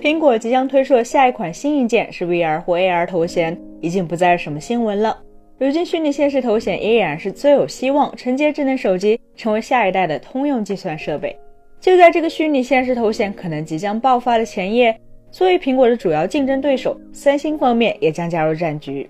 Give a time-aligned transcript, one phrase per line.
[0.00, 5.18] 苹果即将推出的下一款新硬件是 VR 或 AR 头显，已经不再是什么新闻了。
[5.58, 11.34] 如今，虚拟现实头显依然是最有希望承接智能手机，成为下一代的通用计算设备。
[11.80, 14.94] 就在这个虚拟现实头显可能即将爆发的前夜，
[15.30, 19.08] 作为苹果的主要竞争对手，三星方面也将加入战局。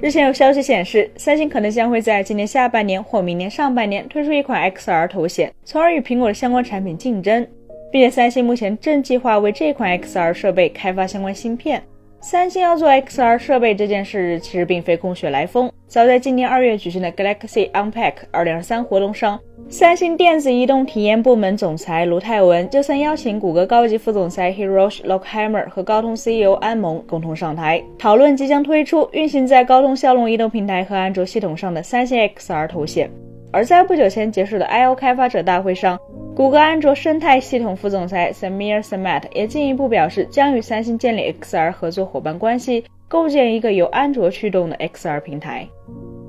[0.00, 7.46] 日前有消息显示，三星可能将会在今年下半年或明年上半年推出一款 XR 头显，从而与苹果的相关产品竞争。
[7.94, 11.80] 并且，三星目前正计划为这款 XR 设备开发相关芯片。
[12.20, 15.70] 三星要做 XR 设备这件事，其实并非空穴来风。
[15.86, 33.08] 早在今年二月举行的 Galaxy Unpack 2023活动上，三星电子移动体验部门总裁卢泰文就曾邀请谷歌高级副总裁 Hiroshi Lockheimer 和高通 CEO 安蒙共同上台，讨论即将推出、运行在高通骁龙移动平台和安卓系统上的三星 XR 头显。
[33.52, 35.96] 而在不久前结束的 I/O 开发者大会上，
[36.36, 45.64] 谷歌安卓生态系统副总裁 Samir Samat 也进一步表示，将与三星建立 XR 合作伙伴关系，构建一个由安卓驱动的 XR 平台。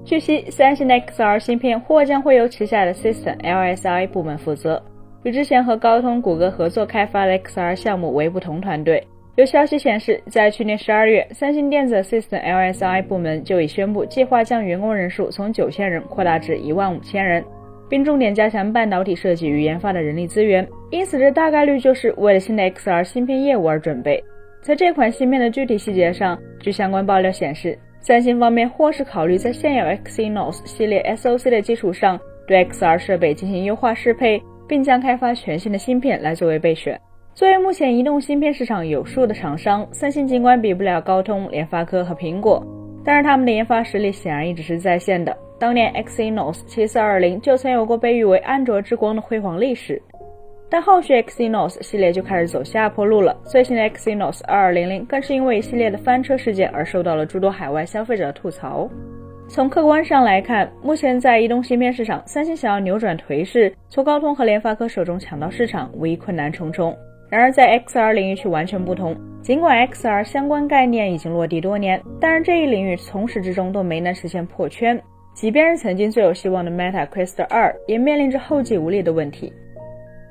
[0.04, 4.80] 据悉，三星的 XR 芯片或将会由旗下的 System LSI 部门负责，
[5.24, 9.04] 与之前和高通、谷歌合作开发的 XR 项目为不同团队。
[9.38, 17.44] 有消息显示，在去年十二月，三星电子 System LSI 部门就已宣布计划将员工人数从九千人扩大至一万五千人。
[17.90, 24.24] 并重点加强半导体设计与研发的人力资源，因此这大概率就是为了新的 XR 芯片业务而准备。
[24.62, 37.00] 在这款芯片的具体细节上，据相关爆料显示，三星方面或是考虑在现有 Exynos 系列 SoC 的基础上，对 XR 设备进行优化适配，并将开发全新的芯片来作为备选。
[37.36, 42.66] 作为目前移动芯片市场有数的厂商，三星尽管比不了高通、联发科和苹果，
[43.04, 45.36] 但是他们的研发实力显然一直是在线的。
[45.58, 50.02] 当年 Exynos 7420就曾有过被誉为安卓之光的辉煌历史，
[50.70, 53.36] 但后续 Exynos 系列就开始走下坡路了。
[53.46, 58.90] 最新的 Exynos 2200更是因为一系列的翻车事件而受到了诸多海外消费者的吐槽。
[59.48, 66.98] 从客观上来看，目前在移动芯片市场，三星想要扭转颓势，从高通和联发科手中抢到市场，无疑困难重重。
[67.30, 75.00] 然而在 XR 领域却完全不同，尽管 XR 相关概念已经落地多年，但是这一领域从始至终都没能实现破圈。
[75.36, 79.52] 即便是曾经最有希望的 Meta Quest 2，也面临着后继无力的问题。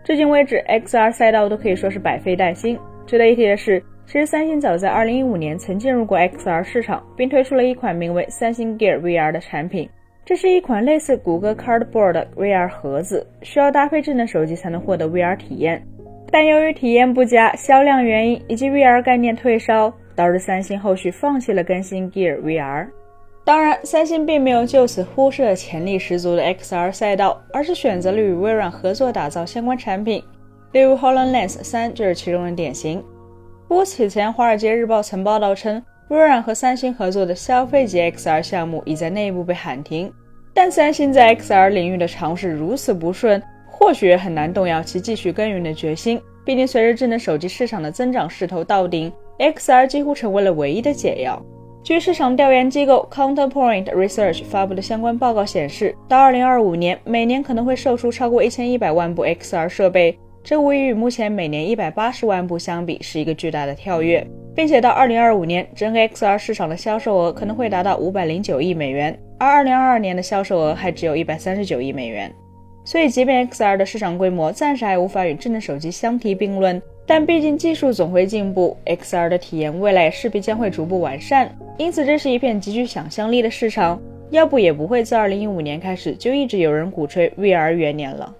[0.02, 2.78] 至今为止，XR 赛道都可以说是百废待兴。
[3.06, 9.88] 值得一提的是，其实三星早在2015年曾进入过 XR 市场，并推出了一款名为三星 Gear VR 的产品。
[10.24, 15.82] 这是一款类似谷歌 Cardboard 的 VR 盒子，需要搭配智能手机才能获得 VR 体验。
[16.30, 22.86] 但由于体验不佳、销量原因以及 VR 概念退烧，导致三星后续放弃了更新 Gear VR。
[23.44, 30.24] 当然，三星并没有就此忽视了潜力十足的 XR 赛道，而是选择了与微软合作打造相关产品，
[30.72, 33.04] 例如 HoloLens 3就是其中的典型。
[33.68, 40.10] 不过此前，《华尔街日报》曾报道称，微软和三星合作的消费级 XR 项目已在内部被喊停。
[40.54, 46.18] 但三星在 XR 领域的尝试如此不顺，或许也很难动摇其继续耕耘的决心。
[46.46, 51.42] 毕竟，随着智能手机市场的增长势头到顶，XR 几乎成为了唯一的解药。
[51.84, 72.32] 据市场调研机构 Counterpoint Research 发布的相关报告显示，到2025年，每年可能会售出超过1100万部 XR 设备，这无疑与目前每年180万部相比是一个巨大的跳跃，并且到2025年，整个 XR 市场的销售额可能会达到509亿美元，而2022年的销售额还只有一百三十九亿美元。
[72.86, 81.54] 所以，即便 XR 的市场规模暂时还无法与智能手机相提并论，但毕竟技术总会进步，XR 的体验未来势必将会逐步完善。
[81.76, 84.00] 因此，这是一片极具想象力的市场，
[84.30, 88.34] 要不也不会自2015年开始就一直有人鼓吹 VR 元年了。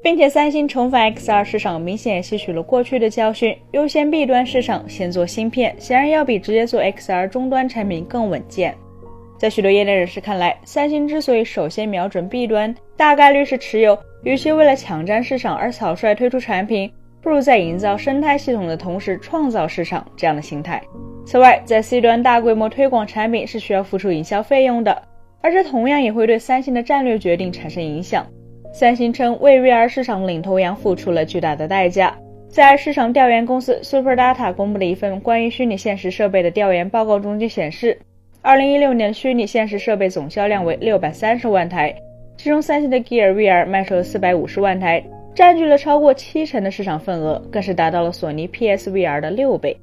[0.00, 8.74] 并且，三星重返 XR 市场，明显吸取了过去的教训，优先 B 端市场，先做芯片，显然要比直接做 XR 终端产品更稳健。
[9.38, 16.90] 在许多业内人士看来，三星之所以首先瞄准 B 端，大概率是持有与其为了抢占市场而草率推出产品，
[17.20, 20.82] 不如在营造生态系统的同时创造市场这样的心态。
[21.26, 25.02] 此外，在 C 端大规模推广产品是需要付出营销费用的，
[25.40, 28.26] 而这同样也会对三星的战略决定产生影响。
[28.72, 32.16] 三星称为 VR 市场领头羊付出了巨大的代价。
[32.48, 37.98] 在市场调研公司 SuperData 公布的一份关于虚拟现实设备的调研报告中就显示。
[38.40, 41.94] 二零一六年虚拟现实设备总销量为六百三十万台，
[42.38, 45.04] 其中三星的 Gear VR 卖出了四百五十万台，
[45.38, 49.76] 占据了超过七成的市场份额，更是达到了索尼 PSVR 的六倍。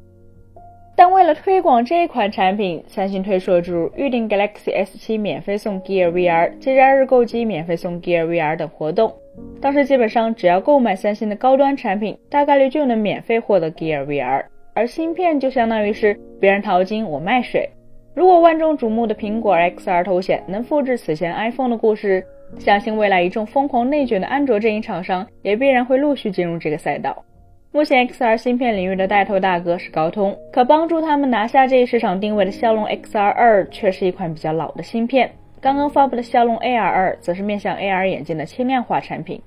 [0.98, 9.14] 但为了推广这款产品，三星推出了诸如预定 Galaxy S7 免费送 Gear VR、节假日购机免费送 Gear VR 等活动，
[9.62, 14.44] 当时基本上只要购买三星的高端产品，大概率就能免费获得 Gear VR，
[14.74, 17.70] 而芯片就相当于是别人淘金我卖水。
[18.14, 22.26] 如果万众瞩目的苹果 XR 头显能复制此前 iPhone 的故事，
[22.60, 27.24] 相信未来一众疯狂内卷的安卓阵营厂商也必然会陆续进入这个赛道。
[27.72, 35.30] 目前 XR 芯片领域的带头大哥是高通，可帮助他们拿下这一市场定位的骁龙 XR 二却是一款比较老的芯片。
[35.60, 39.42] 刚刚发布的骁龙 AR 二则是面向 AR 眼镜的轻量化产品。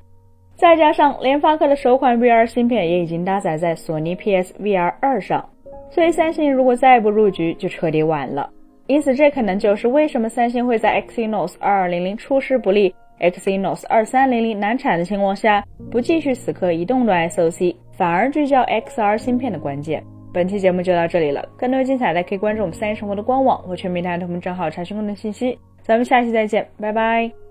[0.56, 5.48] 再加上联发科的首款 VR 芯片也已经搭载在索尼 PSVR 二上，
[5.88, 8.50] 所以三星如果再不入局，就彻底晚了。
[8.88, 17.76] 因此，这可能就是为什么三星会在 Exynos 2200出师不利，Exynos 2300难产的情况下，不继续死磕移动端 SoC。
[17.92, 20.02] 反而聚焦 XR 芯片的关键。
[20.32, 25.58] 本期节目就到这里了，更多精彩的可以关注我们三一生活的官网和全民大同账号查询更多信息。
[25.82, 27.47] 咱们下期再见，拜拜。